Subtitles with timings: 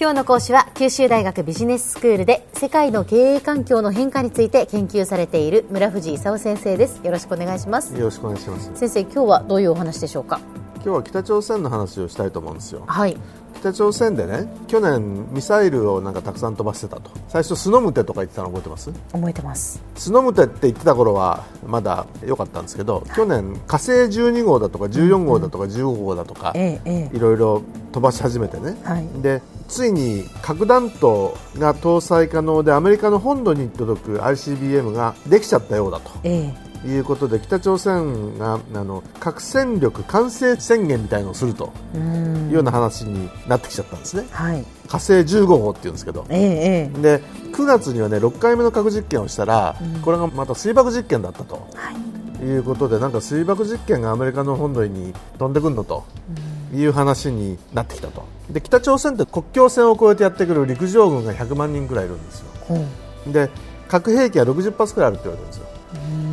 [0.00, 7.00] 今日の講師は九州大学ビジネススクールで世界の経営環境の変化について研究されている村藤勲先生です。
[7.04, 7.94] よろしくお願いします。
[7.94, 8.72] よろしくお願いします。
[8.74, 10.40] 先生今日はどういうお話でしょうか？
[10.88, 12.82] 今日は北朝鮮の話をしたいと思うんですよ。
[12.86, 13.14] はい。
[13.60, 17.10] 北朝鮮でね去年ミサイルをなんかたくさん飛ばしてたと。
[17.28, 18.90] 最初スノムテとか言ってたの覚えてます？
[19.12, 19.82] 覚えてます。
[19.96, 29.06] スノムテって言ってた頃はまだ良かったんですけど去年火星12号だとか14号だとか15号だとか、いろいろ飛ばし始めてね、はい。
[29.20, 36.10] でついに核弾頭が搭載可能でアメリカの本土に届く ICBM ができちゃったようだと。
[36.24, 41.98] ええいうことで北朝鮮があの核戦力完成宣言みたいのをするとい
[42.50, 44.26] うような話になってきちゃったんですね。
[44.30, 44.64] はい。
[44.86, 46.24] 火星15号っていうんですけど。
[46.28, 50.00] えええで9月にはね6回目の核実験をしたら、うん。
[50.02, 51.68] これがまた水爆実験だったと。
[51.74, 51.96] えはい。
[52.40, 56.04] いうことでなんか水爆実験がアメリカの本土に飛んでくるのと。
[56.74, 58.26] いう話になってきたと。
[58.50, 62.46] で北朝鮮って国境線を越えてやってくる陸上軍が100万人くらいいるんですよ。
[62.66, 62.84] ほ
[63.26, 63.32] う。
[63.32, 63.50] で
[63.88, 65.66] 核兵器は60発くらいあるって言われてるんですよ。
[66.22, 66.27] うん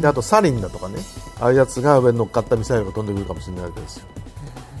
[0.00, 0.98] であとサリンだとかね
[1.40, 4.06] ああいうやつが上に乗っかったミサイルが飛んでくるかもしれないわけですよ。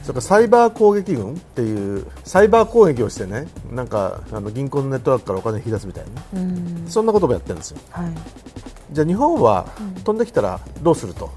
[0.02, 6.26] それからサイバー攻撃軍っていうサイバー攻撃をしてねなんかあの銀行のネットワークからお金引き出すみたいなね。
[6.34, 6.86] うん。
[6.88, 7.78] そんなこともやってるんですよ。
[7.90, 8.12] はい。
[8.92, 9.66] じゃあ日本は
[10.04, 11.30] 飛んできたらどうすると、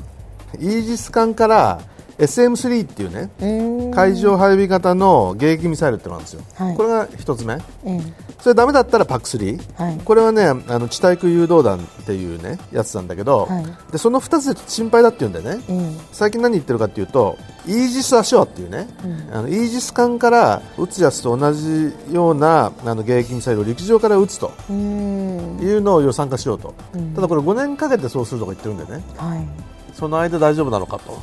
[0.60, 1.82] イージス艦から
[2.18, 6.78] SM3 っていうねうん海上配備型の迎撃ミサイルってのがあるんですよ、はい。
[6.78, 7.54] これが一つ目。
[7.54, 8.02] ええ。
[8.40, 9.98] それダメだったら PAC3、はい。
[10.04, 13.92] これはねあの地対空誘導弾っていうねやつなんだけど、はい。
[13.92, 15.64] でその2つで心配だって言うんだよね。
[15.70, 16.08] ええ。
[16.12, 19.36] 最近何言ってるかっていうとイージス・アショアっていうね、うん。
[19.38, 25.60] あのイージス艦から撃つやつと同じようなあの迎撃ミサイルを陸上から撃つとうん。
[25.62, 27.14] いうのを予算化しようと、うん。
[27.14, 29.04] ただこれ5年かけてそうするとか言ってるんでね。
[29.18, 29.48] はい
[29.94, 31.22] その間大丈夫なのかと。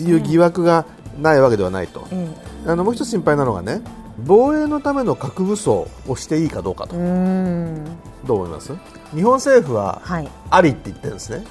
[0.00, 0.84] いう疑惑が
[1.20, 2.28] ないわけではないと、え
[2.66, 3.82] あのもう一つ心配なのがね
[4.18, 8.72] 防衛のための核武装をしていいかどうかと、どう思います？
[9.14, 10.28] 日本政府ははい。
[10.50, 11.44] ありって言ってるんですね、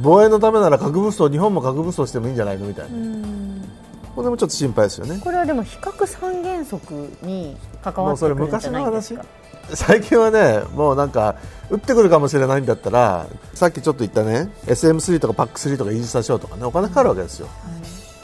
[0.00, 3.64] 防衛のためなら核武装日本も核武装してもいいんじゃないのみたいな、うん。
[4.16, 5.20] これもちょっと心配ですよね。
[5.22, 6.92] これはでも比較三原則
[7.22, 9.24] に関わってくるんじゃないですか
[9.74, 11.36] 最近はねもうなんか
[11.70, 17.48] 撃ってくるかもしれないんだったらさっきちょっと言ったね SM3 とか PAC3 とかイージスタショーとかねお金かかるわけですよ。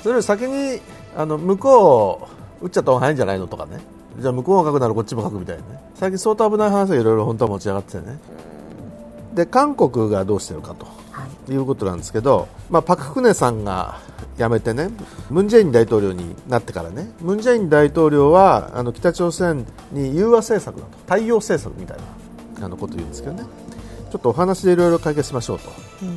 [0.03, 0.81] それより先に
[1.17, 2.29] あの向こ
[2.61, 3.81] う撃っちゃった方が早いんじゃないのとかね。
[4.19, 5.81] じゃあ向こうが書くならこっちも書くみたいなね。
[5.95, 8.19] 最近相当危ない話がいろいろ本当は持ち上がっててね。
[9.35, 11.53] で韓国がどうしてるかとはい。
[11.53, 13.99] いうことなんですけど、まあ、パク・クネさんが
[14.37, 14.91] 辞めてね。
[15.31, 17.13] ムン・ジェイン大統領になってからね。
[17.21, 20.89] ムン・ジェイン大統領はあの北朝鮮に融和政策だと。
[21.07, 21.99] 対応政策みたい
[22.59, 23.45] なあのことを言うんですけどね。
[24.11, 25.71] ちょっとお話でいろいろ解決しましょうと。
[26.03, 26.17] うん。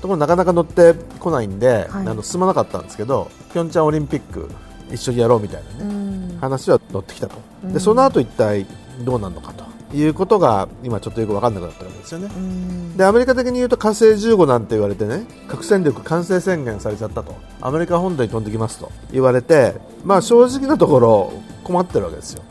[0.00, 2.06] ところがなかなか乗ってこないんで、はい。
[2.06, 4.48] あの進まなかったんですけどピョンチャンオリンピック
[4.92, 6.38] 一緒にやろうみたいなね、うん。
[6.40, 7.72] 話は乗ってきたと、うん。
[7.72, 8.66] でその後一体
[9.04, 9.64] どうなるのかと
[9.96, 12.30] いうことが今ちょっとよく分かんなくなってるわけですよね。
[12.34, 12.96] うん。
[12.96, 17.34] でアメリカ的に言うと火星15なんて言われてね核戦力完成宣言されちゃったと。
[17.60, 18.90] アメリカ本土に飛んできますと。
[19.12, 19.74] 言われて、
[20.04, 21.32] まあ、正直なところ
[21.64, 22.42] 困ってるわけですよ。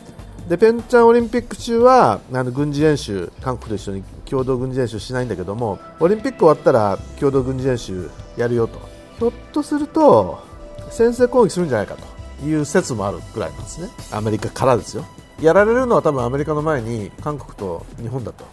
[0.50, 8.80] でペンチャンオリンピック中はあの軍事演習韓国と一緒に共同軍事演習しないんだけどもオリンピック終わったら共同軍事演習やるよと。
[9.18, 10.44] ひょっとすると
[10.92, 13.88] 先制攻撃するんじゃないかという説もあるぐらいなんですね。
[14.12, 15.06] アメリカからですよ。
[15.42, 18.46] やられるのは多分アメリカの前に韓国と日本だと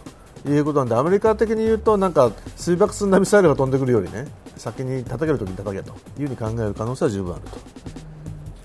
[0.45, 4.27] いうことなんでアメリカ的に言うとなんか水爆積んだミサイルが飛んでくるよりね
[4.57, 7.57] 先に叩けるときに叩けというふうに考える可能性は十分あると。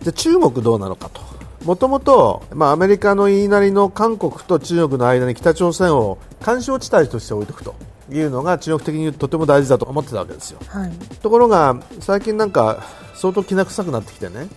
[0.04, 1.20] で中国どうなのかと。
[1.64, 7.74] もともとまあアメリカの言いなりの韓国と中国の間に北朝鮮を干渉地帯として置いておくと
[8.10, 10.60] いうのが中国的に言うととても大事だと思ってたわけですよ。
[10.68, 10.92] はい。
[11.20, 12.84] ところが最近なんか
[13.14, 14.48] 相当きな臭くなってきてね。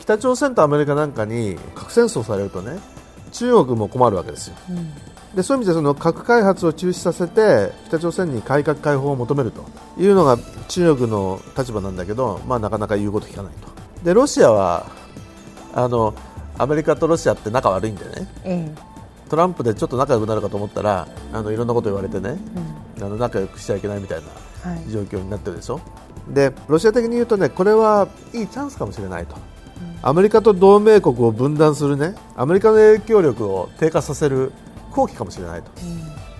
[0.00, 2.78] 北朝鮮とアメリカなんかに核戦争されるとね
[3.32, 4.56] 中国も困るわけですよ。
[4.70, 4.92] うん
[5.34, 9.64] でそういう意味でその核開発を中止させて北朝鮮に改革開放を求めると
[9.98, 13.68] いうのが中国の立場なんだけど、まあ、なかなか言うこと聞かないと。
[14.04, 14.86] でロシアは
[15.74, 16.14] あの
[16.56, 18.28] アメリカとロシアって仲悪いんでね。
[18.44, 18.74] え
[19.28, 22.38] トランプでちょっと仲良くなるかと思ったらあのいろんなこと言われてね。
[22.98, 23.06] えうん。
[23.06, 24.22] あの仲良くしちゃいけないみたい
[24.64, 24.90] なはい。
[24.90, 25.80] 状況になってるでしょ。
[26.28, 29.36] でロシア的に言うとねこれはいいチャンスかもしれないと、
[30.00, 32.14] アメリカと同盟国を分断するね。
[32.36, 34.52] アメリカの影響力を低下させる
[34.94, 35.70] 好機かもしれないと。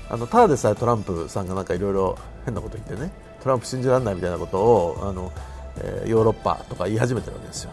[0.08, 3.10] あのただでさえトランプさんがなんかいろいろ変なこと言ってね
[3.42, 5.32] トランプ信じられないみたいなことをあの、
[5.78, 7.70] えーヨーロッパとか言い始めてるわけですよ。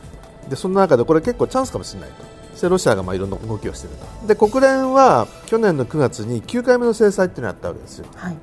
[0.49, 2.23] でその中でこれ結構チャンスかもしれないと。
[2.51, 4.27] そしてロシアがまあいろんな動きをしていると。
[4.27, 8.05] で国連は去年の9月に9回目の制裁っていうのをやったわけですよ。
[8.15, 8.37] はい。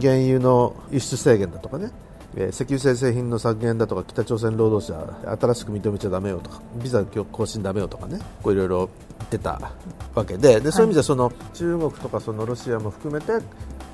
[0.00, 1.90] 原油の輸出制限だとかね
[2.36, 9.72] えー石油精製品の削減だとか北朝鮮労働者新しく認めちゃだめよとかビザ更新だめよとかねこういろいろ言ってた
[10.14, 13.32] わけででそういう意味ではその中国とかそのロシアも含めて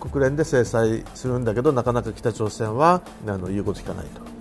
[0.01, 4.35] 国連で制裁するんだけどなかなか北朝鮮はあの言うこと聞かないと。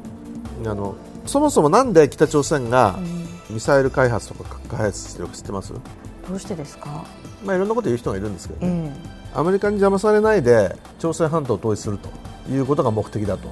[0.70, 0.96] あの
[1.26, 3.00] そもそもなんで北朝鮮が
[3.50, 5.80] ミサイル開発とか核開発してるか知ってます、ど
[6.34, 7.06] うしてですか、
[7.44, 9.40] まあ、いろんなこと言う人がいるんですけどね、ええ。
[9.40, 12.10] アメリカに邪魔されないで朝鮮半島を統一すると
[12.52, 13.50] いうことが目的だと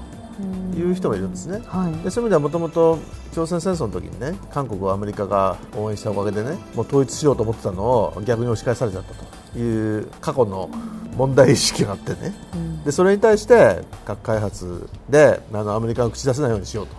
[0.78, 1.62] いう人もいるんですね。
[1.68, 2.04] はい。
[2.04, 3.00] でそういう意味ではもともと
[3.34, 9.14] 朝鮮戦争の時にね韓国をアメリカが応援したおかげでねもう統一しようと思ってたのを逆に押し返されちゃった
[9.54, 10.70] という過去の
[11.16, 12.34] 問題意識があってね、
[12.86, 16.96] でそれに対して核開発であのアメリカが口出せないようにしようと。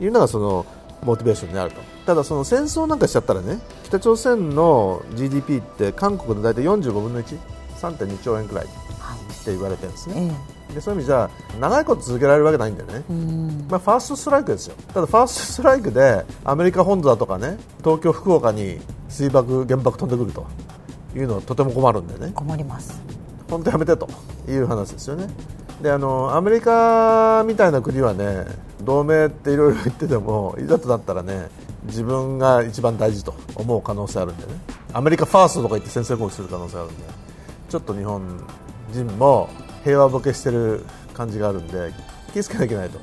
[0.00, 0.64] いうのがその
[1.02, 1.80] モチベーションにあると。
[2.06, 8.66] ただその戦争なんかしちゃったらね北朝鮮の GDP って韓国の大体45分の13.2兆円くらい
[9.14, 10.32] って言われてるんですね、
[10.70, 13.04] えでそういう意味じゃ長いこと続けられるわけないんだよね、
[13.70, 14.76] まあ、ファーストストライクですよ。
[14.92, 18.78] ただファーストストライクでアメリカ本土だとかね東京、福岡に
[19.08, 20.46] 水爆、原爆飛んでくると
[21.16, 22.32] いうのはとても困るんでね。
[22.34, 23.00] 困ります。
[23.48, 24.08] 本当やめてと
[24.46, 25.28] いう話ですよね。
[25.82, 28.44] であのアメリカみたいな国はね
[28.82, 31.48] 同盟っていろいろ言っててもいざとなったらね
[31.84, 34.52] 自分が一番大事と思う可能性あるんでね。
[34.92, 37.04] アメリカファーストとか言って先制攻撃する可能性あるんで。
[37.68, 38.22] ちょっと日本
[38.92, 39.48] 人も
[39.84, 41.92] 平和ボケしてる感じがあるんで
[42.32, 42.98] 気をつけなきゃいけないと。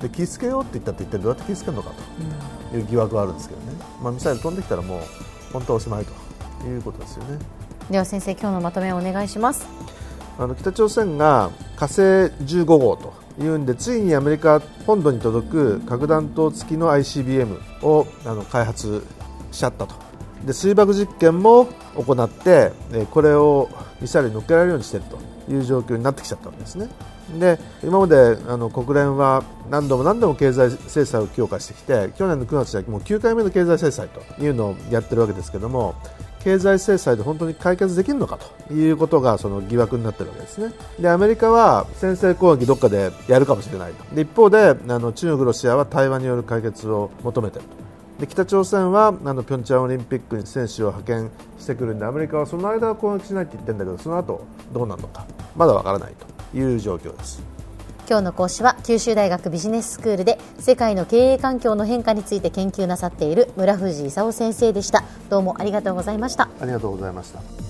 [0.00, 1.90] で気をつけようって言ったって一体どうやって気をつけるのか
[2.70, 3.72] という疑惑はあるんですけどね、
[4.02, 5.00] まあ、ミサイル飛んできたらもう
[5.52, 7.38] 本当はおしまいということですよね。
[7.90, 9.66] では先生今日のまとめをお願いします。
[10.38, 19.04] あの北朝鮮が火星15号というんでついにアメリカ本土に届く核弾頭付きの ICBM をあの開発
[19.52, 19.94] しちゃったと。
[20.46, 23.68] で水爆実験も行ってえーこれを
[24.00, 25.18] ミサイルに乗っけられるようにしていると
[25.50, 26.88] いう状況になってきちゃったわけですね
[27.38, 35.94] で今まであの国連は何度も何度も経済制裁を強化してきて去年の9月でもう9回目の経済制裁というのをやってるわけですけども
[36.42, 38.38] 経済制裁で本当に解決できるのか
[38.68, 40.72] ということがその疑惑になってるわけですね。
[40.98, 44.14] で、アメリカは先制攻撃どっかでやるかもしれないと。
[44.14, 47.79] で、一方で、あの中国、ロシアは対話による解決を求めていると。
[48.20, 55.26] で、北朝鮮はあのピョンチャンオリンピックに選手を派遣してくるんで、アメリカはその間は攻撃しないって言ってるんだけど、その後どうなるのか、
[55.56, 56.12] まだわからない
[56.52, 57.42] という状況です。
[58.10, 67.69] 今日の講師は九州大学ビジネススクールで世界の経営環境の変化について研究なさっている村藤勲先生でしたどうもありがとうございましたありがとうございました。